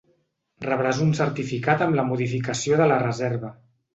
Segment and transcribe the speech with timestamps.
[0.63, 3.55] Rebràs un certificat amb la modificació de la reserva.